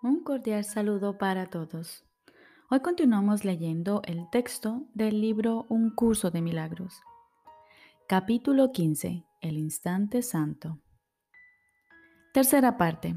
Un 0.00 0.22
cordial 0.22 0.62
saludo 0.62 1.18
para 1.18 1.50
todos. 1.50 2.04
Hoy 2.70 2.78
continuamos 2.78 3.44
leyendo 3.44 4.00
el 4.04 4.30
texto 4.30 4.86
del 4.94 5.20
libro 5.20 5.66
Un 5.68 5.90
curso 5.90 6.30
de 6.30 6.40
milagros. 6.40 7.02
Capítulo 8.06 8.70
15. 8.70 9.24
El 9.40 9.58
instante 9.58 10.22
santo. 10.22 10.78
Tercera 12.32 12.76
parte. 12.76 13.16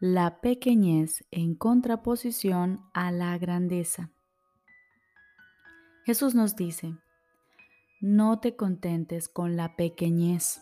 La 0.00 0.42
pequeñez 0.42 1.24
en 1.30 1.54
contraposición 1.54 2.84
a 2.92 3.10
la 3.10 3.38
grandeza. 3.38 4.10
Jesús 6.04 6.34
nos 6.34 6.56
dice, 6.56 6.94
no 8.02 8.38
te 8.38 8.54
contentes 8.54 9.30
con 9.30 9.56
la 9.56 9.76
pequeñez, 9.76 10.60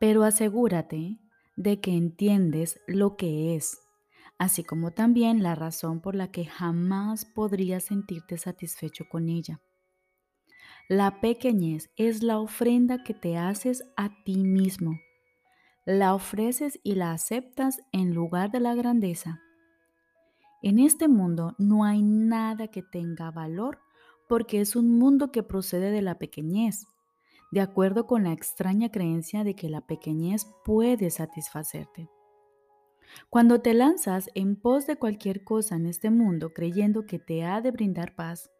pero 0.00 0.24
asegúrate 0.24 1.20
de 1.54 1.80
que 1.80 1.92
entiendes 1.92 2.80
lo 2.88 3.16
que 3.16 3.54
es 3.54 3.86
así 4.40 4.64
como 4.64 4.90
también 4.90 5.42
la 5.42 5.54
razón 5.54 6.00
por 6.00 6.14
la 6.14 6.32
que 6.32 6.46
jamás 6.46 7.26
podrías 7.26 7.84
sentirte 7.84 8.38
satisfecho 8.38 9.04
con 9.06 9.28
ella. 9.28 9.60
La 10.88 11.20
pequeñez 11.20 11.90
es 11.96 12.22
la 12.22 12.38
ofrenda 12.38 13.04
que 13.04 13.12
te 13.12 13.36
haces 13.36 13.84
a 13.98 14.08
ti 14.24 14.38
mismo. 14.38 14.98
La 15.84 16.14
ofreces 16.14 16.80
y 16.82 16.94
la 16.94 17.12
aceptas 17.12 17.82
en 17.92 18.14
lugar 18.14 18.50
de 18.50 18.60
la 18.60 18.74
grandeza. 18.74 19.42
En 20.62 20.78
este 20.78 21.06
mundo 21.06 21.54
no 21.58 21.84
hay 21.84 22.00
nada 22.00 22.68
que 22.68 22.82
tenga 22.82 23.30
valor 23.30 23.78
porque 24.26 24.62
es 24.62 24.74
un 24.74 24.98
mundo 24.98 25.32
que 25.32 25.42
procede 25.42 25.90
de 25.90 26.00
la 26.00 26.18
pequeñez, 26.18 26.86
de 27.52 27.60
acuerdo 27.60 28.06
con 28.06 28.24
la 28.24 28.32
extraña 28.32 28.90
creencia 28.90 29.44
de 29.44 29.54
que 29.54 29.68
la 29.68 29.82
pequeñez 29.82 30.46
puede 30.64 31.10
satisfacerte. 31.10 32.08
Cuando 33.28 33.60
te 33.60 33.74
lanzas 33.74 34.30
en 34.34 34.56
pos 34.56 34.86
de 34.86 34.96
cualquier 34.96 35.44
cosa 35.44 35.76
en 35.76 35.86
este 35.86 36.10
mundo 36.10 36.52
creyendo 36.52 37.06
que 37.06 37.18
te 37.18 37.44
ha 37.44 37.60
de 37.60 37.70
brindar 37.70 38.14
paz, 38.14 38.50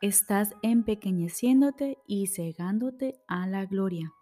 estás 0.00 0.54
empequeñeciéndote 0.62 1.98
y 2.06 2.26
cegándote 2.28 3.20
a 3.28 3.46
la 3.46 3.66
gloria. 3.66 4.12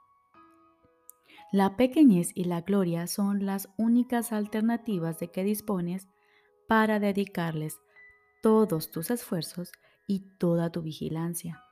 La 1.52 1.76
pequeñez 1.76 2.30
y 2.34 2.44
la 2.44 2.60
gloria 2.60 3.06
son 3.06 3.46
las 3.46 3.68
únicas 3.78 4.32
alternativas 4.32 5.18
de 5.18 5.30
que 5.30 5.44
dispones 5.44 6.08
para 6.66 6.98
dedicarles 6.98 7.78
todos 8.42 8.90
tus 8.90 9.10
esfuerzos 9.10 9.72
y 10.06 10.20
toda 10.38 10.70
tu 10.70 10.82
vigilancia. 10.82 11.62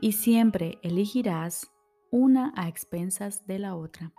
Y 0.00 0.12
siempre 0.12 0.78
elegirás 0.82 1.70
una 2.10 2.52
a 2.56 2.68
expensas 2.68 3.46
de 3.46 3.58
la 3.58 3.74
otra. 3.74 4.12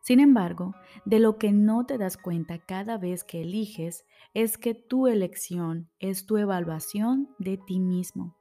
Sin 0.00 0.18
embargo, 0.18 0.74
de 1.04 1.18
lo 1.18 1.36
que 1.36 1.52
no 1.52 1.84
te 1.84 1.98
das 1.98 2.16
cuenta 2.16 2.58
cada 2.58 2.96
vez 2.96 3.22
que 3.22 3.42
eliges 3.42 4.06
es 4.32 4.56
que 4.56 4.74
tu 4.74 5.06
elección 5.06 5.90
es 5.98 6.26
tu 6.26 6.38
evaluación 6.38 7.28
de 7.38 7.58
ti 7.58 7.80
mismo. 7.80 8.36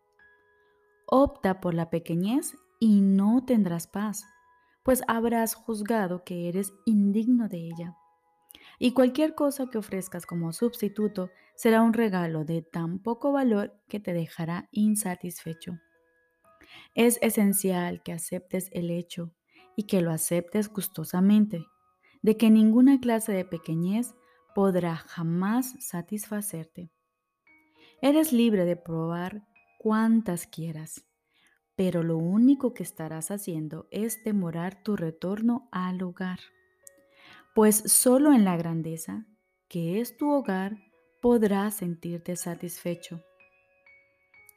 Opta 1.05 1.59
por 1.59 1.73
la 1.73 1.89
pequeñez 1.89 2.55
y 2.79 3.01
no 3.01 3.43
tendrás 3.45 3.87
paz, 3.87 4.25
pues 4.83 5.03
habrás 5.07 5.53
juzgado 5.53 6.23
que 6.23 6.47
eres 6.47 6.73
indigno 6.85 7.49
de 7.49 7.57
ella. 7.57 7.97
Y 8.77 8.93
cualquier 8.93 9.35
cosa 9.35 9.67
que 9.69 9.77
ofrezcas 9.77 10.25
como 10.25 10.53
sustituto 10.53 11.29
será 11.55 11.81
un 11.81 11.93
regalo 11.93 12.45
de 12.45 12.61
tan 12.61 12.99
poco 12.99 13.33
valor 13.33 13.77
que 13.89 13.99
te 13.99 14.13
dejará 14.13 14.69
insatisfecho. 14.71 15.77
Es 16.95 17.19
esencial 17.21 18.01
que 18.01 18.13
aceptes 18.13 18.69
el 18.71 18.89
hecho 18.91 19.33
y 19.79 19.83
que 19.83 20.01
lo 20.01 20.11
aceptes 20.11 20.67
gustosamente, 20.67 21.65
de 22.21 22.35
que 22.35 22.49
ninguna 22.49 22.99
clase 22.99 23.31
de 23.31 23.45
pequeñez 23.45 24.13
podrá 24.53 24.97
jamás 24.97 25.73
satisfacerte. 25.79 26.91
Eres 28.01 28.33
libre 28.33 28.65
de 28.65 28.75
probar 28.75 29.47
cuantas 29.77 30.47
quieras, 30.47 31.05
pero 31.77 32.03
lo 32.03 32.17
único 32.17 32.73
que 32.73 32.83
estarás 32.83 33.31
haciendo 33.31 33.87
es 33.89 34.21
demorar 34.25 34.83
tu 34.83 34.97
retorno 34.97 35.69
al 35.71 36.03
hogar, 36.03 36.41
pues 37.55 37.77
solo 37.85 38.33
en 38.33 38.43
la 38.43 38.57
grandeza, 38.57 39.27
que 39.69 40.01
es 40.01 40.17
tu 40.17 40.29
hogar, 40.29 40.75
podrás 41.21 41.75
sentirte 41.75 42.35
satisfecho. 42.35 43.23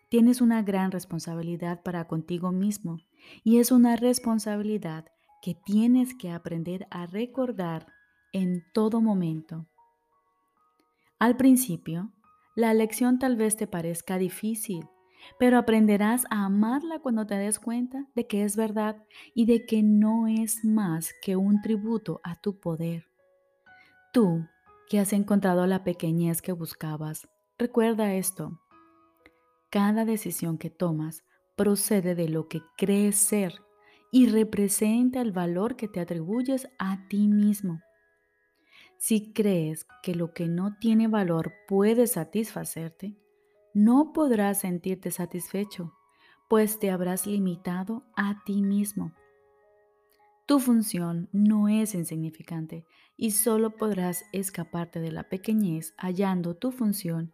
Tienes 0.09 0.41
una 0.41 0.63
gran 0.63 0.91
responsabilidad 0.91 1.85
para 1.85 2.09
contigo 2.09 2.51
mismo 2.51 2.99
y 3.45 3.59
es 3.59 3.71
una 3.71 3.95
responsabilidad 3.95 5.07
que 5.43 5.55
tienes 5.55 6.15
que 6.15 6.31
aprender 6.31 6.87
a 6.91 7.05
recordar 7.05 7.87
en 8.33 8.65
todo 8.73 9.03
momento. 9.03 9.67
Al 11.19 11.37
principio, 11.37 12.13
la 12.55 12.73
lección 12.73 13.19
tal 13.19 13.37
vez 13.37 13.57
te 13.57 13.67
parezca 13.67 14.19
difícil, 14.19 14.89
pero 15.39 15.59
aprenderás 15.59 16.25
a 16.31 16.45
amarla 16.45 17.01
cuando 17.01 17.27
te 17.27 17.35
des 17.35 17.59
cuenta 17.59 18.07
de 18.15 18.27
que 18.27 18.45
es 18.45 18.57
verdad 18.57 19.05
y 19.35 19.47
de 19.47 19.67
que 19.67 19.83
no 19.83 20.27
es 20.29 20.65
más 20.65 21.13
que 21.21 21.37
un 21.37 21.61
tributo 21.61 22.21
a 22.25 22.41
tu 22.41 22.59
poder. 22.61 23.07
Tú, 24.13 24.47
que 24.89 25.01
has 25.01 25.13
encontrado 25.13 25.67
la 25.67 25.85
pequeñez 25.85 26.41
que 26.41 26.53
buscabas, 26.53 27.29
recuerda 27.59 28.15
esto. 28.15 28.61
Cada 29.71 30.05
decisión 30.05 30.59
que 30.59 30.71
tomas 30.71 31.25
procede 31.57 32.15
de 32.15 32.29
lo 32.29 32.49
que 32.49 32.63
crees 32.77 33.17
ser 33.17 33.63
y 34.13 34.29
representa 34.29 35.23
el 35.23 35.33
valor 35.33 35.75
que 35.75 35.89
te 35.89 35.99
atribuyes 35.99 36.69
a 36.79 37.09
ti 37.09 37.27
mismo. 37.27 37.81
Si 38.99 39.33
crees 39.33 39.87
que 40.03 40.15
lo 40.15 40.33
que 40.35 40.47
no 40.47 40.77
tiene 40.79 41.09
valor 41.09 41.53
puede 41.67 42.07
satisfacerte, 42.07 43.17
no 43.75 44.13
podrás 44.13 44.61
sentirte 44.61 45.11
satisfecho, 45.11 45.95
pues 46.49 46.79
te 46.79 46.91
habrás 46.91 47.27
limitado 47.27 48.05
a 48.15 48.45
ti 48.45 48.63
mismo. 48.63 49.15
Tu 50.47 50.61
función 50.61 51.31
no 51.33 51.69
es 51.69 51.95
insignificante 51.95 52.85
y 53.17 53.31
solo 53.31 53.77
podrás 53.77 54.25
escaparte 54.33 55.01
de 55.01 55.11
la 55.11 55.31
pequeñez 55.31 55.95
hallando 55.97 56.55
tu 56.55 56.71
función 56.71 57.33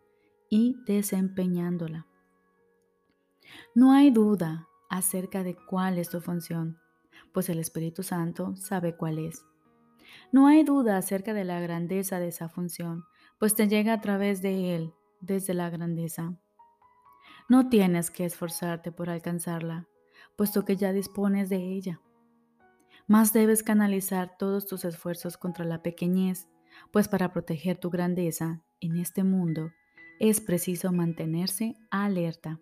y 0.49 0.77
desempeñándola. 0.87 2.06
No 3.75 3.93
hay 3.93 4.11
duda 4.11 4.68
acerca 4.88 5.43
de 5.43 5.54
cuál 5.54 5.99
es 5.99 6.09
tu 6.09 6.21
función, 6.21 6.78
pues 7.32 7.49
el 7.49 7.59
Espíritu 7.59 8.03
Santo 8.03 8.56
sabe 8.56 8.97
cuál 8.97 9.19
es. 9.19 9.44
No 10.32 10.47
hay 10.47 10.65
duda 10.65 10.97
acerca 10.97 11.34
de 11.34 11.44
la 11.44 11.60
grandeza 11.60 12.19
de 12.19 12.28
esa 12.28 12.49
función, 12.49 13.04
pues 13.38 13.54
te 13.54 13.69
llega 13.69 13.93
a 13.93 14.00
través 14.00 14.43
de 14.43 14.75
Él, 14.75 14.94
desde 15.21 15.54
la 15.54 15.71
grandeza. 15.71 16.38
No 17.49 17.69
tienes 17.69 18.10
que 18.10 18.25
esforzarte 18.25 18.93
por 18.93 19.10
alcanzarla, 19.10 19.88
puesto 20.37 20.65
que 20.65 20.76
ya 20.76 20.93
dispones 20.93 21.49
de 21.49 21.56
ella. 21.56 22.00
Más 23.06 23.32
debes 23.32 23.62
canalizar 23.62 24.37
todos 24.38 24.66
tus 24.66 24.84
esfuerzos 24.84 25.37
contra 25.38 25.65
la 25.65 25.82
pequeñez, 25.82 26.49
pues 26.91 27.09
para 27.09 27.32
proteger 27.32 27.78
tu 27.78 27.91
grandeza 27.91 28.62
en 28.81 28.97
este 28.99 29.25
mundo 29.25 29.72
es 30.20 30.41
preciso 30.41 30.93
mantenerse 30.93 31.76
alerta. 31.91 32.60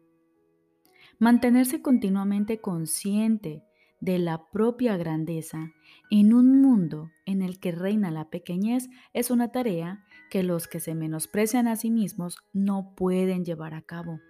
Mantenerse 1.19 1.81
continuamente 1.81 2.60
consciente 2.60 3.65
de 4.00 4.19
la 4.19 4.50
propia 4.50 4.99
grandeza 4.99 5.72
en 6.10 6.34
un 6.34 6.60
mundo 6.60 7.10
en 7.25 7.41
el 7.41 7.59
que 7.59 7.72
reina 7.72 8.10
la 8.10 8.28
pequeñez 8.28 8.91
es 9.15 9.31
una 9.31 9.50
tarea 9.50 10.05
que 10.31 10.43
los 10.43 10.69
que 10.69 10.78
se 10.78 10.94
menosprecian 10.94 11.69
a 11.69 11.76
sí 11.76 11.91
mismos 11.91 12.37
no 12.53 12.94
pueden 12.94 13.47
llevar 13.47 13.72
a 13.72 13.81
cabo. 13.81 14.21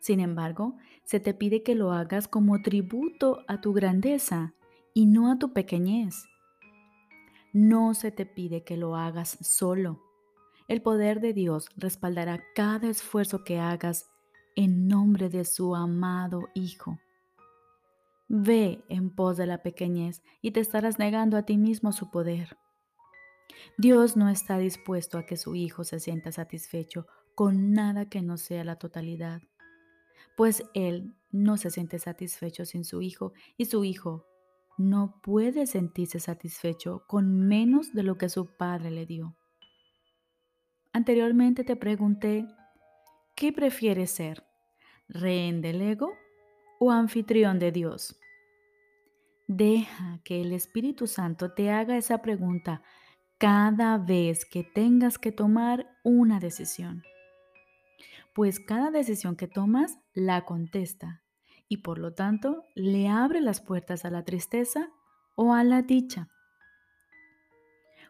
Sin 0.00 0.18
embargo, 0.18 0.76
se 1.04 1.20
te 1.20 1.34
pide 1.34 1.62
que 1.62 1.76
lo 1.76 1.92
hagas 1.92 2.26
como 2.26 2.62
tributo 2.62 3.44
a 3.46 3.60
tu 3.60 3.72
grandeza 3.72 4.54
y 4.92 5.06
no 5.06 5.30
a 5.30 5.38
tu 5.38 5.52
pequeñez. 5.52 6.24
No 7.52 7.94
se 7.94 8.10
te 8.10 8.26
pide 8.26 8.64
que 8.64 8.76
lo 8.76 8.96
hagas 8.96 9.38
solo. 9.40 10.00
El 10.66 10.82
poder 10.82 11.20
de 11.20 11.32
Dios 11.32 11.68
respaldará 11.76 12.42
cada 12.54 12.88
esfuerzo 12.88 13.44
que 13.44 13.58
hagas 13.58 14.08
en 14.56 14.88
nombre 14.88 15.28
de 15.28 15.44
su 15.44 15.74
amado 15.74 16.48
Hijo. 16.54 16.98
Ve 18.28 18.84
en 18.88 19.14
pos 19.14 19.36
de 19.36 19.46
la 19.46 19.62
pequeñez 19.62 20.22
y 20.40 20.52
te 20.52 20.60
estarás 20.60 20.98
negando 20.98 21.36
a 21.36 21.42
ti 21.42 21.56
mismo 21.56 21.92
su 21.92 22.10
poder. 22.10 22.56
Dios 23.76 24.16
no 24.16 24.28
está 24.28 24.58
dispuesto 24.58 25.18
a 25.18 25.26
que 25.26 25.36
su 25.36 25.54
Hijo 25.54 25.84
se 25.84 26.00
sienta 26.00 26.32
satisfecho 26.32 27.06
con 27.34 27.72
nada 27.72 28.08
que 28.08 28.22
no 28.22 28.36
sea 28.36 28.64
la 28.64 28.76
totalidad, 28.76 29.42
pues 30.36 30.62
Él 30.74 31.14
no 31.30 31.56
se 31.56 31.70
siente 31.70 31.98
satisfecho 31.98 32.64
sin 32.64 32.84
su 32.84 33.02
Hijo 33.02 33.32
y 33.56 33.66
su 33.66 33.84
Hijo 33.84 34.26
no 34.78 35.20
puede 35.22 35.66
sentirse 35.66 36.20
satisfecho 36.20 37.04
con 37.06 37.46
menos 37.46 37.92
de 37.92 38.02
lo 38.02 38.16
que 38.16 38.28
su 38.28 38.56
Padre 38.56 38.90
le 38.90 39.06
dio. 39.06 39.36
Anteriormente 40.92 41.64
te 41.64 41.76
pregunté 41.76 42.46
¿Qué 43.40 43.54
prefieres 43.54 44.10
ser? 44.10 44.44
¿Rehén 45.08 45.62
del 45.62 45.80
ego 45.80 46.12
o 46.78 46.90
anfitrión 46.90 47.58
de 47.58 47.72
Dios? 47.72 48.20
Deja 49.48 50.20
que 50.24 50.42
el 50.42 50.52
Espíritu 50.52 51.06
Santo 51.06 51.50
te 51.54 51.70
haga 51.70 51.96
esa 51.96 52.20
pregunta 52.20 52.82
cada 53.38 53.96
vez 53.96 54.44
que 54.44 54.62
tengas 54.62 55.18
que 55.18 55.32
tomar 55.32 55.86
una 56.04 56.38
decisión. 56.38 57.02
Pues 58.34 58.60
cada 58.60 58.90
decisión 58.90 59.36
que 59.36 59.48
tomas 59.48 59.98
la 60.12 60.44
contesta 60.44 61.22
y 61.66 61.78
por 61.78 61.96
lo 61.96 62.12
tanto 62.12 62.66
le 62.74 63.08
abre 63.08 63.40
las 63.40 63.62
puertas 63.62 64.04
a 64.04 64.10
la 64.10 64.22
tristeza 64.22 64.90
o 65.34 65.54
a 65.54 65.64
la 65.64 65.80
dicha. 65.80 66.28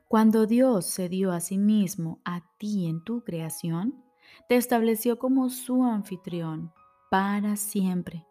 Cuando 0.09 0.47
Dios 0.47 0.87
se 0.87 1.09
dio 1.09 1.31
a 1.31 1.39
sí 1.39 1.57
mismo 1.57 2.21
a 2.25 2.43
ti 2.59 2.89
en 2.89 3.05
tu 3.05 3.23
creación, 3.23 4.10
te 4.49 4.57
estableció 4.57 5.19
como 5.19 5.51
su 5.51 5.85
anfitrión 5.85 6.73
para 7.11 7.57
siempre. 7.57 8.27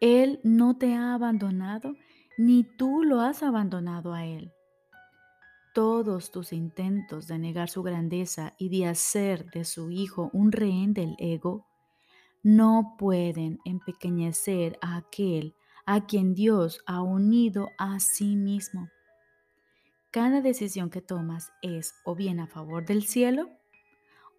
Él 0.00 0.40
no 0.44 0.76
te 0.76 0.94
ha 0.94 1.14
abandonado 1.14 1.94
ni 2.36 2.64
tú 2.64 3.04
lo 3.04 3.20
has 3.20 3.42
abandonado 3.42 4.12
a 4.12 4.24
Él. 4.24 4.52
Todos 5.74 6.30
tus 6.30 6.52
intentos 6.52 7.26
de 7.26 7.38
negar 7.38 7.68
su 7.68 7.82
grandeza 7.82 8.54
y 8.58 8.68
de 8.68 8.86
hacer 8.86 9.50
de 9.50 9.64
su 9.64 9.90
Hijo 9.90 10.30
un 10.32 10.52
rehén 10.52 10.94
del 10.94 11.16
ego 11.18 11.66
no 12.42 12.94
pueden 12.98 13.58
empequeñecer 13.64 14.78
a 14.82 14.96
aquel 14.96 15.56
a 15.86 16.06
quien 16.06 16.34
Dios 16.34 16.80
ha 16.86 17.02
unido 17.02 17.70
a 17.78 17.98
sí 18.00 18.36
mismo. 18.36 18.88
Cada 20.10 20.42
decisión 20.42 20.90
que 20.90 21.00
tomas 21.00 21.52
es 21.62 21.94
o 22.04 22.14
bien 22.14 22.40
a 22.40 22.46
favor 22.46 22.84
del 22.84 23.04
cielo 23.04 23.48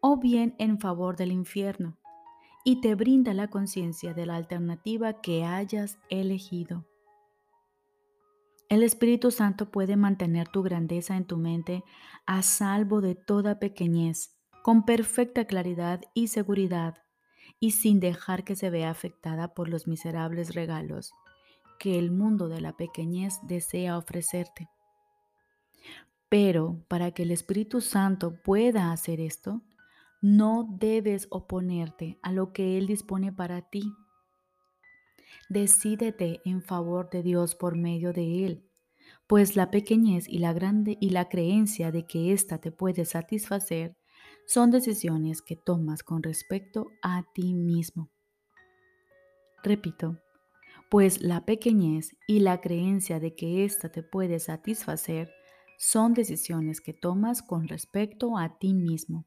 o 0.07 0.17
bien 0.17 0.53
en 0.59 0.77
favor 0.77 1.17
del 1.17 1.31
infierno 1.31 1.97
y 2.63 2.79
te 2.79 2.93
brinda 2.93 3.33
la 3.33 3.47
conciencia 3.47 4.13
de 4.13 4.27
la 4.27 4.35
alternativa 4.35 5.19
que 5.19 5.43
hayas 5.43 5.97
elegido. 6.11 6.85
El 8.69 8.83
Espíritu 8.83 9.31
Santo 9.31 9.71
puede 9.71 9.95
mantener 9.95 10.47
tu 10.47 10.61
grandeza 10.61 11.17
en 11.17 11.25
tu 11.25 11.37
mente 11.37 11.83
a 12.27 12.43
salvo 12.43 13.01
de 13.01 13.15
toda 13.15 13.57
pequeñez, 13.57 14.37
con 14.61 14.85
perfecta 14.85 15.45
claridad 15.45 16.01
y 16.13 16.27
seguridad, 16.27 17.01
y 17.59 17.71
sin 17.71 17.99
dejar 17.99 18.43
que 18.43 18.55
se 18.55 18.69
vea 18.69 18.91
afectada 18.91 19.55
por 19.55 19.69
los 19.69 19.87
miserables 19.87 20.53
regalos 20.53 21.13
que 21.79 21.97
el 21.97 22.11
mundo 22.11 22.47
de 22.47 22.61
la 22.61 22.77
pequeñez 22.77 23.39
desea 23.41 23.97
ofrecerte. 23.97 24.69
Pero 26.29 26.85
para 26.89 27.09
que 27.09 27.23
el 27.23 27.31
Espíritu 27.31 27.81
Santo 27.81 28.35
pueda 28.43 28.91
hacer 28.91 29.19
esto, 29.19 29.63
no 30.21 30.67
debes 30.79 31.27
oponerte 31.29 32.19
a 32.21 32.31
lo 32.31 32.53
que 32.53 32.77
Él 32.77 32.87
dispone 32.87 33.31
para 33.31 33.61
ti. 33.61 33.83
Decídete 35.49 36.41
en 36.45 36.61
favor 36.61 37.09
de 37.09 37.21
Dios 37.21 37.55
por 37.55 37.77
medio 37.77 38.13
de 38.13 38.45
Él, 38.45 38.69
pues 39.27 39.55
la 39.55 39.69
pequeñez 39.69 40.27
y 40.27 40.39
la 40.39 40.53
grande 40.53 40.97
y 40.99 41.11
la 41.11 41.29
creencia 41.29 41.91
de 41.91 42.05
que 42.05 42.33
ésta 42.33 42.59
te 42.59 42.71
puede 42.71 43.05
satisfacer 43.05 43.97
son 44.47 44.71
decisiones 44.71 45.41
que 45.41 45.55
tomas 45.55 46.03
con 46.03 46.23
respecto 46.23 46.87
a 47.01 47.23
ti 47.33 47.53
mismo. 47.53 48.09
Repito, 49.63 50.19
pues 50.89 51.21
la 51.21 51.45
pequeñez 51.45 52.15
y 52.27 52.39
la 52.39 52.61
creencia 52.61 53.19
de 53.19 53.35
que 53.35 53.65
ésta 53.65 53.89
te 53.89 54.03
puede 54.03 54.39
satisfacer 54.39 55.31
son 55.77 56.13
decisiones 56.13 56.81
que 56.81 56.93
tomas 56.93 57.41
con 57.41 57.67
respecto 57.67 58.37
a 58.37 58.57
ti 58.59 58.73
mismo. 58.73 59.25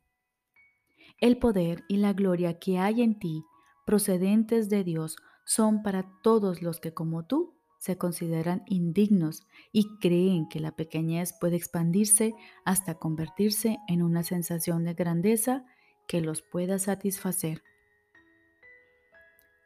El 1.20 1.38
poder 1.38 1.84
y 1.88 1.96
la 1.96 2.12
gloria 2.12 2.58
que 2.58 2.78
hay 2.78 3.02
en 3.02 3.18
ti, 3.18 3.44
procedentes 3.84 4.68
de 4.68 4.84
Dios, 4.84 5.16
son 5.44 5.82
para 5.82 6.10
todos 6.22 6.62
los 6.62 6.78
que 6.78 6.94
como 6.94 7.24
tú 7.24 7.54
se 7.78 7.96
consideran 7.96 8.62
indignos 8.66 9.46
y 9.72 9.98
creen 9.98 10.48
que 10.48 10.60
la 10.60 10.72
pequeñez 10.72 11.32
puede 11.40 11.56
expandirse 11.56 12.34
hasta 12.64 12.94
convertirse 12.94 13.78
en 13.88 14.02
una 14.02 14.22
sensación 14.22 14.84
de 14.84 14.94
grandeza 14.94 15.64
que 16.06 16.20
los 16.20 16.42
pueda 16.42 16.78
satisfacer. 16.78 17.62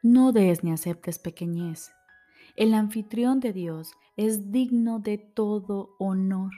No 0.01 0.31
des 0.31 0.63
ni 0.63 0.71
aceptes 0.71 1.19
pequeñez. 1.19 1.91
El 2.55 2.73
anfitrión 2.73 3.39
de 3.39 3.53
Dios 3.53 3.93
es 4.15 4.51
digno 4.51 4.99
de 4.99 5.17
todo 5.17 5.95
honor. 5.97 6.51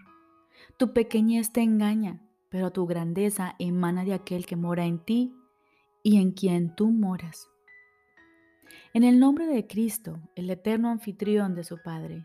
Tu 0.77 0.93
pequeñez 0.93 1.51
te 1.53 1.61
engaña, 1.61 2.24
pero 2.55 2.71
tu 2.71 2.85
grandeza 2.85 3.53
emana 3.59 4.05
de 4.05 4.13
aquel 4.13 4.45
que 4.45 4.55
mora 4.55 4.85
en 4.85 4.99
ti 4.99 5.35
y 6.03 6.21
en 6.21 6.31
quien 6.31 6.73
tú 6.73 6.89
moras. 6.89 7.49
En 8.93 9.03
el 9.03 9.19
nombre 9.19 9.45
de 9.45 9.67
Cristo, 9.67 10.21
el 10.37 10.49
eterno 10.49 10.89
anfitrión 10.89 11.53
de 11.53 11.65
su 11.65 11.81
Padre, 11.83 12.23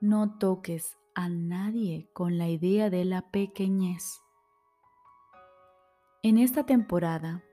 no 0.00 0.38
toques 0.38 0.96
a 1.14 1.28
nadie 1.28 2.08
con 2.14 2.38
la 2.38 2.48
idea 2.48 2.88
de 2.88 3.04
la 3.04 3.30
pequeñez. 3.30 4.22
En 6.22 6.38
esta 6.38 6.64
temporada, 6.64 7.44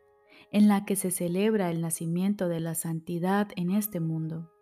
en 0.54 0.70
la 0.70 0.86
que 0.86 0.96
se 0.96 1.12
celebra 1.12 1.70
el 1.70 1.82
nacimiento 1.82 2.48
de 2.48 2.62
la 2.62 2.76
santidad 2.76 3.50
en 3.58 3.72
este 3.72 4.00
mundo, 4.00 4.54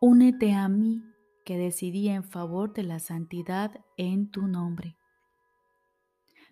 únete 0.00 0.54
a 0.54 0.66
mí 0.70 1.04
que 1.44 1.58
decidí 1.58 2.08
en 2.08 2.24
favor 2.24 2.72
de 2.72 2.84
la 2.84 3.00
santidad 3.00 3.84
en 3.98 4.30
tu 4.30 4.46
nombre. 4.46 4.97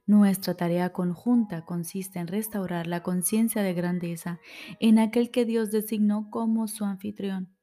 Nuestra 0.06 0.54
tarea 0.54 0.92
conjunta 0.92 1.64
consiste 1.64 2.20
en 2.20 2.28
restaurar 2.28 2.86
la 2.86 3.02
conciencia 3.02 3.62
de 3.62 3.74
grandeza 3.74 4.38
en 4.78 5.00
aquel 5.00 5.32
que 5.32 5.44
Dios 5.44 5.72
designó 5.72 6.30
como 6.30 6.68
su 6.68 6.84
anfitrión. 6.84 7.56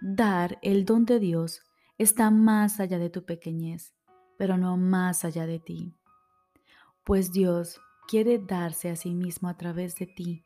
Dar 0.00 0.58
el 0.62 0.84
don 0.84 1.04
de 1.04 1.18
Dios 1.18 1.62
está 1.98 2.30
más 2.30 2.78
allá 2.78 2.98
de 2.98 3.10
tu 3.10 3.24
pequeñez, 3.24 3.92
pero 4.38 4.56
no 4.56 4.76
más 4.76 5.24
allá 5.24 5.46
de 5.46 5.58
ti, 5.58 5.96
pues 7.02 7.32
Dios 7.32 7.80
quiere 8.06 8.38
darse 8.38 8.88
a 8.90 8.96
sí 8.96 9.14
mismo 9.14 9.48
a 9.48 9.56
través 9.56 9.96
de 9.96 10.06
ti. 10.06 10.44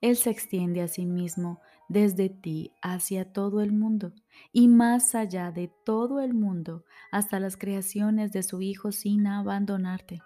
Él 0.00 0.16
se 0.16 0.30
extiende 0.30 0.80
a 0.80 0.88
sí 0.88 1.06
mismo 1.06 1.60
desde 1.88 2.28
ti 2.28 2.72
hacia 2.82 3.32
todo 3.32 3.60
el 3.60 3.72
mundo 3.72 4.12
y 4.52 4.68
más 4.68 5.14
allá 5.14 5.50
de 5.50 5.70
todo 5.84 6.20
el 6.20 6.34
mundo 6.34 6.84
hasta 7.10 7.40
las 7.40 7.56
creaciones 7.56 8.32
de 8.32 8.42
su 8.42 8.62
Hijo 8.62 8.92
sin 8.92 9.26
abandonarte. 9.26 10.22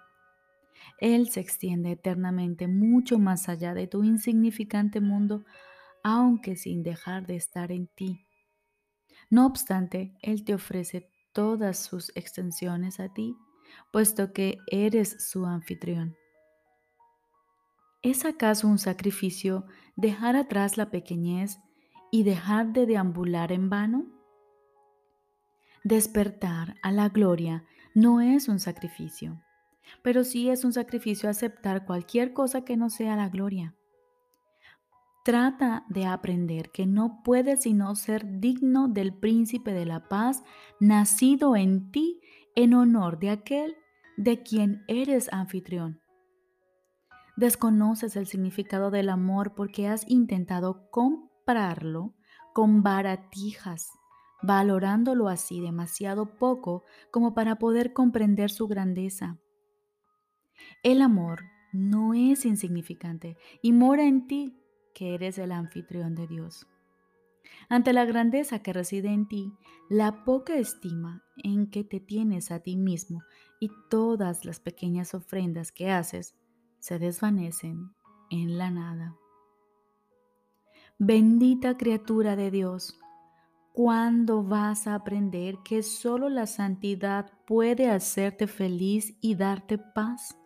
Él 0.99 1.29
se 1.29 1.39
extiende 1.39 1.91
eternamente 1.91 2.67
mucho 2.67 3.19
más 3.19 3.49
allá 3.49 3.73
de 3.73 3.87
tu 3.87 4.03
insignificante 4.03 5.01
mundo, 5.01 5.43
aunque 6.03 6.55
sin 6.55 6.83
dejar 6.83 7.27
de 7.27 7.35
estar 7.35 7.71
en 7.71 7.87
ti. 7.87 8.25
No 9.29 9.45
obstante, 9.45 10.13
Él 10.21 10.43
te 10.43 10.53
ofrece 10.53 11.09
todas 11.33 11.77
sus 11.77 12.11
extensiones 12.15 12.99
a 12.99 13.13
ti, 13.13 13.35
puesto 13.91 14.33
que 14.33 14.57
eres 14.71 15.29
su 15.29 15.45
anfitrión. 15.45 16.18
¿Es 18.01 18.23
acaso 18.23 18.65
un 18.67 18.77
sacrificio 18.79 19.65
dejar 19.97 20.37
atrás 20.37 20.77
la 20.77 20.89
pequeñez 20.89 21.59
y 22.11 22.23
dejar 22.23 22.71
de 22.71 22.85
deambular 22.85 23.51
en 23.51 23.69
vano? 23.69 24.05
Despertar 25.83 26.75
a 26.81 26.93
la 26.93 27.09
gloria 27.09 27.65
no 27.93 28.21
es 28.21 28.47
un 28.47 28.59
sacrificio, 28.59 29.43
pero 30.01 30.23
sí 30.23 30.49
es 30.49 30.63
un 30.63 30.71
sacrificio 30.71 31.29
aceptar 31.29 31.85
cualquier 31.85 32.31
cosa 32.31 32.63
que 32.63 32.77
no 32.77 32.89
sea 32.89 33.17
la 33.17 33.27
gloria. 33.27 33.75
Trata 35.25 35.83
de 35.89 36.05
aprender 36.05 36.71
que 36.71 36.85
no 36.85 37.21
puedes 37.25 37.63
sino 37.63 37.93
ser 37.95 38.39
digno 38.39 38.87
del 38.87 39.13
príncipe 39.13 39.73
de 39.73 39.85
la 39.85 40.07
paz 40.07 40.41
nacido 40.79 41.57
en 41.57 41.91
ti 41.91 42.21
en 42.55 42.73
honor 42.73 43.19
de 43.19 43.31
aquel 43.31 43.75
de 44.15 44.41
quien 44.41 44.85
eres 44.87 45.27
anfitrión. 45.33 45.99
Desconoces 47.39 48.17
el 48.17 48.27
significado 48.27 48.91
del 48.91 49.07
amor 49.07 49.55
porque 49.55 49.87
has 49.87 50.03
intentado 50.09 50.89
comprarlo 50.91 52.13
con 52.53 52.83
baratijas, 52.83 53.91
valorándolo 54.41 55.29
así 55.29 55.61
demasiado 55.61 56.37
poco 56.37 56.83
como 57.11 57.33
para 57.33 57.55
poder 57.55 57.93
comprender 57.93 58.49
su 58.49 58.67
grandeza. 58.67 59.39
El 60.83 61.01
amor 61.01 61.43
no 61.71 62.13
es 62.13 62.45
insignificante 62.45 63.37
y 63.61 63.71
mora 63.71 64.03
en 64.03 64.27
ti, 64.27 64.59
que 64.93 65.13
eres 65.13 65.37
el 65.37 65.53
anfitrión 65.53 66.15
de 66.15 66.27
Dios. 66.27 66.67
Ante 67.69 67.93
la 67.93 68.03
grandeza 68.03 68.59
que 68.59 68.73
reside 68.73 69.13
en 69.13 69.29
ti, 69.29 69.53
la 69.89 70.25
poca 70.25 70.57
estima 70.57 71.23
en 71.37 71.69
que 71.71 71.85
te 71.85 72.01
tienes 72.01 72.51
a 72.51 72.59
ti 72.59 72.75
mismo 72.75 73.23
y 73.61 73.71
todas 73.89 74.43
las 74.43 74.59
pequeñas 74.59 75.13
ofrendas 75.13 75.71
que 75.71 75.89
haces, 75.89 76.35
se 76.79 76.99
desvanecen 76.99 77.91
en 78.29 78.57
la 78.57 78.71
nada. 78.71 79.15
Bendita 80.97 81.77
criatura 81.77 82.35
de 82.35 82.51
Dios, 82.51 82.99
¿cuándo 83.73 84.43
vas 84.43 84.85
a 84.87 84.95
aprender 84.95 85.57
que 85.63 85.81
solo 85.81 86.27
la 86.29 86.45
santidad 86.45 87.31
puede 87.45 87.89
hacerte 87.89 88.47
feliz 88.47 89.15
y 89.21 89.35
darte 89.35 89.77
paz? 89.77 90.37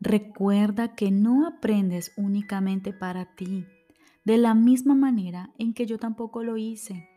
Recuerda 0.00 0.94
que 0.94 1.10
no 1.10 1.46
aprendes 1.46 2.12
únicamente 2.16 2.92
para 2.92 3.34
ti, 3.34 3.66
de 4.24 4.38
la 4.38 4.54
misma 4.54 4.94
manera 4.94 5.52
en 5.58 5.74
que 5.74 5.86
yo 5.86 5.98
tampoco 5.98 6.42
lo 6.44 6.56
hice. 6.56 7.08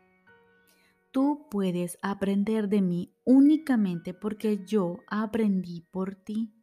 tú 1.11 1.47
puedes 1.49 1.97
aprender 2.01 2.69
de 2.69 2.81
mí 2.81 3.13
únicamente 3.25 4.13
porque 4.13 4.63
yo 4.65 4.99
aprendí 5.07 5.81
por 5.91 6.15
ti. 6.15 6.53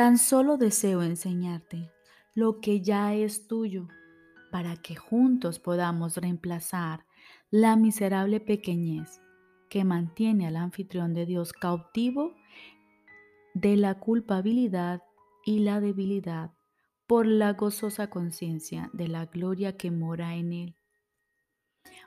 Tan 0.00 0.16
solo 0.16 0.56
deseo 0.56 1.02
enseñarte 1.02 1.92
lo 2.32 2.62
que 2.62 2.80
ya 2.80 3.12
es 3.12 3.46
tuyo 3.46 3.86
para 4.50 4.76
que 4.76 4.96
juntos 4.96 5.58
podamos 5.58 6.16
reemplazar 6.16 7.04
la 7.50 7.76
miserable 7.76 8.40
pequeñez 8.40 9.20
que 9.68 9.84
mantiene 9.84 10.46
al 10.46 10.56
anfitrión 10.56 11.12
de 11.12 11.26
Dios 11.26 11.52
cautivo 11.52 12.32
de 13.52 13.76
la 13.76 14.00
culpabilidad 14.00 15.02
y 15.44 15.58
la 15.58 15.82
debilidad 15.82 16.52
por 17.06 17.26
la 17.26 17.52
gozosa 17.52 18.08
conciencia 18.08 18.88
de 18.94 19.06
la 19.06 19.26
gloria 19.26 19.76
que 19.76 19.90
mora 19.90 20.34
en 20.34 20.54
él. 20.54 20.76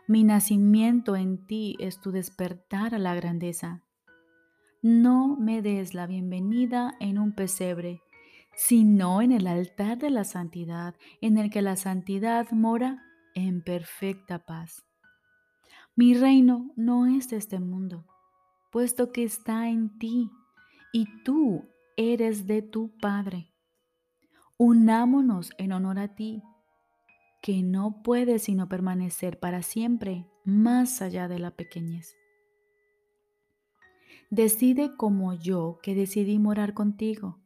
Mi 0.07 0.23
nacimiento 0.23 1.15
en 1.15 1.45
ti 1.45 1.75
es 1.79 2.01
tu 2.01 2.11
despertar 2.11 2.95
a 2.95 2.97
la 2.97 3.13
grandeza. 3.13 3.83
No 4.85 5.37
me 5.37 5.61
des 5.61 5.93
la 5.93 6.07
bienvenida 6.07 6.97
en 6.99 7.17
un 7.17 7.31
pesebre, 7.31 8.01
sino 8.53 9.21
en 9.21 9.31
el 9.31 9.47
altar 9.47 9.97
de 9.97 10.09
la 10.09 10.25
santidad, 10.25 10.93
en 11.21 11.37
el 11.37 11.49
que 11.49 11.61
la 11.61 11.77
santidad 11.77 12.51
mora 12.51 13.01
en 13.33 13.63
perfecta 13.63 14.39
paz. 14.39 14.83
Mi 15.95 16.15
reino 16.15 16.69
no 16.75 17.05
es 17.05 17.29
de 17.29 17.37
este 17.37 17.61
mundo, 17.61 18.05
puesto 18.73 19.13
que 19.13 19.23
está 19.23 19.69
en 19.69 19.97
ti, 19.99 20.29
y 20.91 21.07
tú 21.23 21.63
eres 21.95 22.45
de 22.45 22.61
tu 22.61 22.91
Padre. 22.97 23.53
Unámonos 24.57 25.51
en 25.59 25.71
honor 25.71 25.97
a 25.97 26.13
ti, 26.13 26.43
que 27.41 27.63
no 27.63 28.03
puede 28.03 28.37
sino 28.37 28.67
permanecer 28.67 29.39
para 29.39 29.61
siempre 29.61 30.27
más 30.43 31.01
allá 31.01 31.29
de 31.29 31.39
la 31.39 31.51
pequeñez. 31.51 32.17
Decide 34.33 34.95
como 34.97 35.35
yo 35.35 35.77
que 35.83 35.93
decidí 35.93 36.39
morar 36.39 36.73
contigo. 36.73 37.37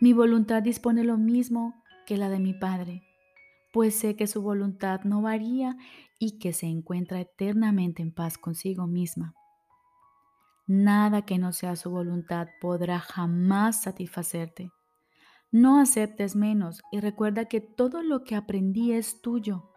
Mi 0.00 0.12
voluntad 0.12 0.62
dispone 0.62 1.02
lo 1.02 1.18
mismo 1.18 1.82
que 2.06 2.16
la 2.16 2.28
de 2.28 2.38
mi 2.38 2.54
Padre, 2.54 3.02
pues 3.72 3.96
sé 3.96 4.14
que 4.14 4.28
su 4.28 4.40
voluntad 4.40 5.00
no 5.02 5.22
varía 5.22 5.76
y 6.20 6.38
que 6.38 6.52
se 6.52 6.66
encuentra 6.66 7.20
eternamente 7.20 8.00
en 8.00 8.14
paz 8.14 8.38
consigo 8.38 8.86
misma. 8.86 9.34
Nada 10.68 11.22
que 11.22 11.36
no 11.36 11.50
sea 11.50 11.74
su 11.74 11.90
voluntad 11.90 12.46
podrá 12.60 13.00
jamás 13.00 13.82
satisfacerte. 13.82 14.70
No 15.50 15.80
aceptes 15.80 16.36
menos 16.36 16.80
y 16.92 17.00
recuerda 17.00 17.46
que 17.46 17.60
todo 17.60 18.04
lo 18.04 18.22
que 18.22 18.36
aprendí 18.36 18.92
es 18.92 19.20
tuyo. 19.20 19.68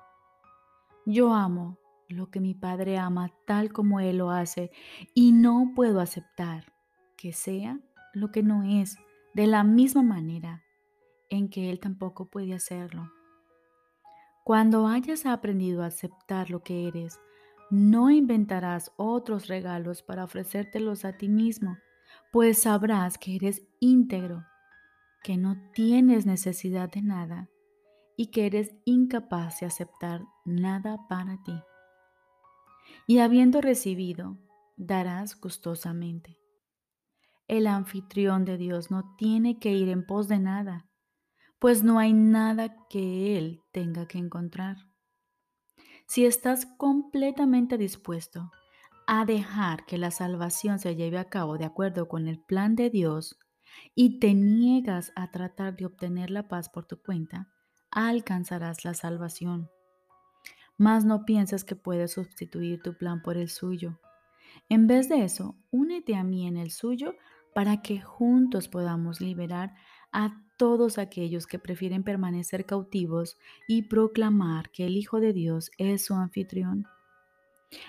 Yo 1.07 1.33
amo 1.33 1.79
lo 2.07 2.29
que 2.29 2.39
mi 2.39 2.53
Padre 2.53 2.97
ama 2.97 3.31
tal 3.45 3.71
como 3.71 3.99
Él 3.99 4.17
lo 4.17 4.31
hace 4.31 4.71
y 5.13 5.31
no 5.31 5.71
puedo 5.75 5.99
aceptar 5.99 6.73
que 7.17 7.33
sea 7.33 7.79
lo 8.13 8.31
que 8.31 8.43
no 8.43 8.63
es 8.63 8.97
de 9.33 9.47
la 9.47 9.63
misma 9.63 10.03
manera 10.03 10.63
en 11.29 11.49
que 11.49 11.69
Él 11.69 11.79
tampoco 11.79 12.29
puede 12.29 12.53
hacerlo. 12.53 13.11
Cuando 14.43 14.87
hayas 14.87 15.25
aprendido 15.25 15.83
a 15.83 15.87
aceptar 15.87 16.49
lo 16.49 16.63
que 16.63 16.87
eres, 16.87 17.19
no 17.69 18.11
inventarás 18.11 18.91
otros 18.97 19.47
regalos 19.47 20.03
para 20.03 20.23
ofrecértelos 20.23 21.05
a 21.05 21.17
ti 21.17 21.29
mismo, 21.29 21.77
pues 22.31 22.63
sabrás 22.63 23.17
que 23.17 23.35
eres 23.35 23.63
íntegro, 23.79 24.45
que 25.23 25.37
no 25.37 25.57
tienes 25.73 26.25
necesidad 26.25 26.91
de 26.91 27.01
nada 27.01 27.49
y 28.17 28.27
que 28.27 28.45
eres 28.45 28.75
incapaz 28.85 29.61
de 29.61 29.65
aceptar 29.65 30.21
nada 30.45 31.07
para 31.07 31.41
ti. 31.43 31.53
Y 33.05 33.19
habiendo 33.19 33.61
recibido, 33.61 34.37
darás 34.77 35.39
gustosamente. 35.39 36.39
El 37.47 37.67
anfitrión 37.67 38.45
de 38.45 38.57
Dios 38.57 38.89
no 38.89 39.15
tiene 39.17 39.59
que 39.59 39.73
ir 39.73 39.89
en 39.89 40.05
pos 40.05 40.27
de 40.27 40.39
nada, 40.39 40.89
pues 41.59 41.83
no 41.83 41.99
hay 41.99 42.13
nada 42.13 42.75
que 42.89 43.37
Él 43.37 43.61
tenga 43.71 44.07
que 44.07 44.17
encontrar. 44.17 44.77
Si 46.07 46.25
estás 46.25 46.65
completamente 46.77 47.77
dispuesto 47.77 48.51
a 49.07 49.25
dejar 49.25 49.85
que 49.85 49.97
la 49.97 50.11
salvación 50.11 50.79
se 50.79 50.95
lleve 50.95 51.17
a 51.17 51.29
cabo 51.29 51.57
de 51.57 51.65
acuerdo 51.65 52.07
con 52.07 52.27
el 52.27 52.39
plan 52.39 52.75
de 52.75 52.89
Dios 52.89 53.37
y 53.95 54.19
te 54.19 54.33
niegas 54.33 55.11
a 55.15 55.31
tratar 55.31 55.75
de 55.75 55.85
obtener 55.85 56.29
la 56.29 56.47
paz 56.47 56.69
por 56.69 56.85
tu 56.85 57.01
cuenta, 57.01 57.49
alcanzarás 57.91 58.85
la 58.85 58.93
salvación. 58.93 59.69
Mas 60.77 61.05
no 61.05 61.25
pienses 61.25 61.63
que 61.63 61.75
puedes 61.75 62.13
sustituir 62.13 62.81
tu 62.81 62.97
plan 62.97 63.21
por 63.21 63.37
el 63.37 63.49
suyo. 63.49 63.99
En 64.69 64.87
vez 64.87 65.09
de 65.09 65.23
eso, 65.23 65.55
únete 65.71 66.15
a 66.15 66.23
mí 66.23 66.47
en 66.47 66.57
el 66.57 66.71
suyo 66.71 67.15
para 67.53 67.81
que 67.81 68.01
juntos 68.01 68.67
podamos 68.67 69.21
liberar 69.21 69.73
a 70.11 70.41
todos 70.57 70.97
aquellos 70.97 71.47
que 71.47 71.59
prefieren 71.59 72.03
permanecer 72.03 72.65
cautivos 72.65 73.37
y 73.67 73.83
proclamar 73.83 74.69
que 74.71 74.85
el 74.85 74.97
Hijo 74.97 75.19
de 75.19 75.33
Dios 75.33 75.71
es 75.77 76.05
su 76.05 76.13
anfitrión. 76.13 76.85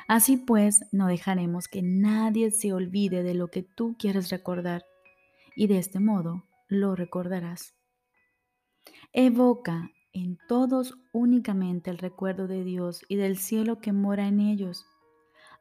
Así 0.08 0.36
pues, 0.36 0.84
no 0.92 1.06
dejaremos 1.06 1.68
que 1.68 1.82
nadie 1.82 2.50
se 2.50 2.72
olvide 2.72 3.22
de 3.22 3.34
lo 3.34 3.48
que 3.48 3.62
tú 3.62 3.96
quieres 3.98 4.30
recordar, 4.30 4.84
y 5.56 5.66
de 5.66 5.78
este 5.78 6.00
modo 6.00 6.44
lo 6.68 6.96
recordarás. 6.96 7.74
Evoca 9.12 9.90
en 10.14 10.38
todos 10.48 10.96
únicamente 11.12 11.90
el 11.90 11.98
recuerdo 11.98 12.46
de 12.46 12.64
Dios 12.64 13.04
y 13.08 13.16
del 13.16 13.36
cielo 13.36 13.80
que 13.80 13.92
mora 13.92 14.28
en 14.28 14.40
ellos. 14.40 14.86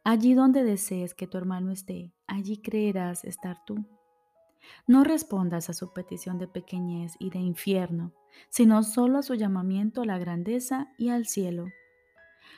Allí 0.03 0.35
donde 0.35 0.63
desees 0.63 1.13
que 1.13 1.27
tu 1.27 1.37
hermano 1.37 1.71
esté, 1.71 2.13
allí 2.27 2.57
creerás 2.57 3.25
estar 3.25 3.57
tú. 3.65 3.83
No 4.87 5.03
respondas 5.03 5.69
a 5.69 5.73
su 5.73 5.91
petición 5.91 6.37
de 6.37 6.47
pequeñez 6.47 7.15
y 7.19 7.31
de 7.31 7.39
infierno, 7.39 8.13
sino 8.49 8.83
solo 8.83 9.17
a 9.17 9.23
su 9.23 9.33
llamamiento 9.33 10.01
a 10.01 10.05
la 10.05 10.17
grandeza 10.17 10.93
y 10.97 11.09
al 11.09 11.25
cielo. 11.25 11.65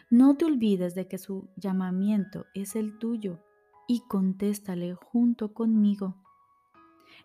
No 0.10 0.36
te 0.36 0.46
olvides 0.46 0.96
de 0.96 1.08
que 1.08 1.18
su 1.18 1.50
llamamiento 1.56 2.46
es 2.54 2.76
el 2.76 3.00
tuyo 3.00 3.40
y 3.88 4.02
contéstale 4.02 4.96
junto 4.96 5.54
conmigo. 5.54 6.16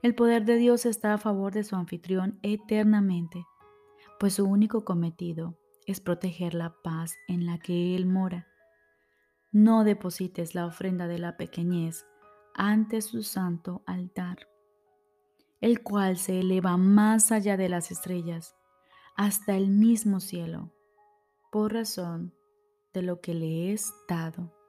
El 0.02 0.14
poder 0.14 0.44
de 0.44 0.56
Dios 0.56 0.86
está 0.86 1.14
a 1.14 1.18
favor 1.18 1.52
de 1.52 1.64
su 1.64 1.76
anfitrión 1.76 2.38
eternamente, 2.42 3.44
pues 4.20 4.34
su 4.34 4.44
único 4.44 4.84
cometido 4.84 5.58
es 5.86 6.00
proteger 6.00 6.54
la 6.54 6.76
paz 6.84 7.16
en 7.26 7.44
la 7.44 7.58
que 7.58 7.96
Él 7.96 8.06
mora. 8.06 8.46
No 9.50 9.82
deposites 9.82 10.54
la 10.54 10.66
ofrenda 10.66 11.08
de 11.08 11.18
la 11.18 11.36
pequeñez 11.36 12.06
ante 12.54 13.02
su 13.02 13.24
santo 13.24 13.82
altar 13.86 14.46
el 15.60 15.82
cual 15.82 16.16
se 16.16 16.40
eleva 16.40 16.76
más 16.76 17.32
allá 17.32 17.56
de 17.56 17.68
las 17.68 17.90
estrellas, 17.90 18.56
hasta 19.16 19.56
el 19.56 19.68
mismo 19.68 20.20
cielo, 20.20 20.72
por 21.52 21.74
razón 21.74 22.34
de 22.94 23.02
lo 23.02 23.20
que 23.20 23.34
le 23.34 23.72
es 23.72 23.92
dado. 24.08 24.59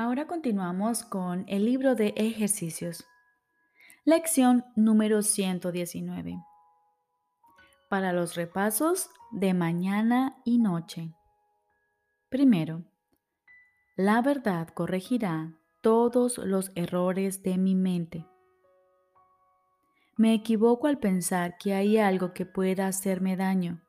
Ahora 0.00 0.28
continuamos 0.28 1.02
con 1.02 1.44
el 1.48 1.64
libro 1.64 1.96
de 1.96 2.14
ejercicios. 2.16 3.04
Lección 4.04 4.64
número 4.76 5.22
119. 5.22 6.38
Para 7.88 8.12
los 8.12 8.36
repasos 8.36 9.10
de 9.32 9.54
mañana 9.54 10.40
y 10.44 10.58
noche. 10.58 11.16
Primero, 12.28 12.84
la 13.96 14.22
verdad 14.22 14.68
corregirá 14.68 15.58
todos 15.80 16.38
los 16.38 16.70
errores 16.76 17.42
de 17.42 17.58
mi 17.58 17.74
mente. 17.74 18.24
Me 20.16 20.32
equivoco 20.32 20.86
al 20.86 21.00
pensar 21.00 21.58
que 21.58 21.74
hay 21.74 21.98
algo 21.98 22.32
que 22.34 22.46
pueda 22.46 22.86
hacerme 22.86 23.36
daño. 23.36 23.82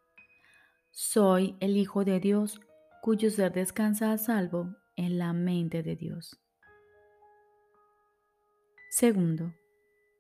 Soy 0.90 1.56
el 1.60 1.78
Hijo 1.78 2.04
de 2.04 2.20
Dios 2.20 2.60
cuyo 3.04 3.30
ser 3.30 3.54
descansa 3.54 4.12
a 4.12 4.18
salvo 4.18 4.76
en 5.00 5.18
la 5.18 5.32
mente 5.32 5.82
de 5.82 5.96
Dios. 5.96 6.38
Segundo, 8.90 9.54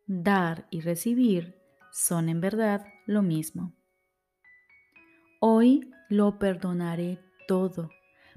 dar 0.08 0.68
y 0.70 0.80
recibir 0.80 1.60
son 1.92 2.30
en 2.30 2.40
verdad 2.40 2.86
lo 3.06 3.22
mismo. 3.22 3.76
Hoy 5.42 5.92
lo 6.10 6.40
perdonaré 6.40 7.20
todo 7.46 7.90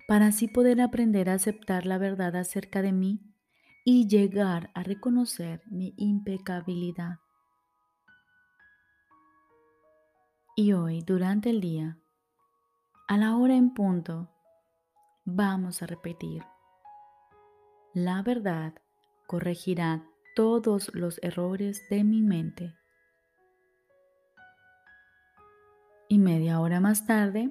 para 0.08 0.26
así 0.26 0.48
poder 0.48 0.80
aprender 0.80 1.30
a 1.30 1.34
aceptar 1.34 1.86
la 1.86 1.98
verdad 1.98 2.34
acerca 2.34 2.82
de 2.82 2.90
mí 2.90 3.20
y 3.84 4.08
llegar 4.08 4.72
a 4.74 4.82
reconocer 4.82 5.62
mi 5.66 5.94
impecabilidad. 5.96 7.20
Y 10.56 10.72
hoy, 10.72 11.02
durante 11.02 11.50
el 11.50 11.60
día, 11.60 11.98
a 13.06 13.16
la 13.16 13.36
hora 13.36 13.54
en 13.54 13.72
punto, 13.74 14.31
vamos 15.24 15.82
a 15.82 15.86
repetir. 15.86 16.44
La 17.94 18.22
verdad 18.22 18.74
corregirá 19.26 20.06
todos 20.34 20.94
los 20.94 21.18
errores 21.22 21.82
de 21.90 22.04
mi 22.04 22.22
mente. 22.22 22.74
Y 26.08 26.18
media 26.18 26.60
hora 26.60 26.80
más 26.80 27.06
tarde, 27.06 27.50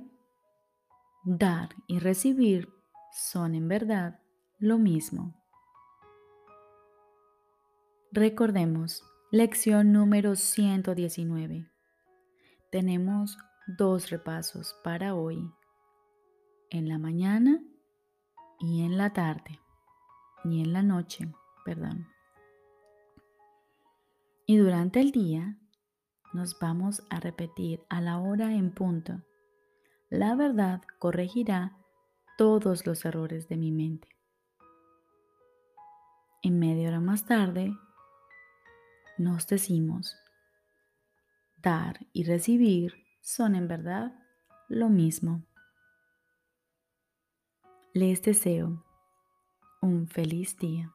dar 1.24 1.70
y 1.88 2.00
recibir 2.00 2.70
son 3.12 3.56
en 3.56 3.68
verdad 3.68 4.20
lo 4.60 4.78
mismo. 4.78 5.36
Recordemos, 8.12 9.04
lección 9.32 9.92
número 9.92 10.36
119. 10.36 11.72
Tenemos 12.72 13.38
dos 13.68 14.10
repasos 14.10 14.76
para 14.84 15.16
hoy, 15.16 15.52
en 16.72 16.88
la 16.88 16.98
mañana 16.98 17.62
y 18.60 18.84
en 18.84 18.98
la 18.98 19.14
tarde, 19.14 19.60
y 20.44 20.62
en 20.62 20.74
la 20.74 20.82
noche, 20.82 21.32
perdón. 21.66 22.08
Y 24.48 24.58
durante 24.58 25.02
el 25.02 25.12
día 25.12 25.58
nos 26.34 26.58
vamos 26.60 27.04
a 27.10 27.20
repetir 27.20 27.84
a 27.90 28.02
la 28.02 28.18
hora 28.20 28.54
en 28.54 28.72
punto. 28.72 29.22
La 30.10 30.36
verdad 30.36 30.82
corregirá 30.98 31.78
todos 32.38 32.86
los 32.86 33.06
errores 33.06 33.48
de 33.50 33.58
mi 33.58 33.72
mente. 33.72 34.08
Y 36.42 36.52
media 36.52 36.88
hora 36.90 37.00
más 37.00 37.26
tarde 37.26 37.72
nos 39.18 39.46
decimos, 39.48 40.16
dar 41.58 42.00
y 42.14 42.24
recibir 42.24 42.94
son 43.22 43.56
en 43.56 43.68
verdad 43.68 44.14
lo 44.70 44.90
mismo. 44.90 45.46
Les 47.94 48.22
deseo 48.22 48.82
un 49.82 50.08
feliz 50.08 50.56
día. 50.56 50.94